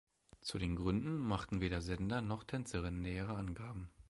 Zu 0.41 0.57
den 0.57 0.75
Gründen 0.77 1.15
machten 1.19 1.61
weder 1.61 1.79
Sender 1.83 2.23
noch 2.23 2.43
Tänzerin 2.43 3.03
nähere 3.03 3.35
Angaben. 3.35 3.91